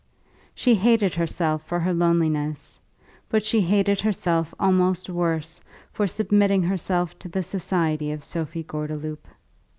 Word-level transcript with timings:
She 0.55 0.73
hated 0.73 1.13
herself 1.13 1.61
for 1.61 1.79
her 1.79 1.93
loneliness, 1.93 2.79
but 3.29 3.45
she 3.45 3.61
hated 3.61 4.01
herself 4.01 4.51
almost 4.59 5.11
worse 5.11 5.61
for 5.93 6.07
submitting 6.07 6.63
herself 6.63 7.19
to 7.19 7.29
the 7.29 7.43
society 7.43 8.11
of 8.11 8.23
Sophie 8.23 8.63
Gordeloup. 8.63 9.27